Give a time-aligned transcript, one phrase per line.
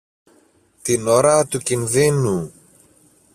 [0.81, 2.51] την ώρα του κινδύνου.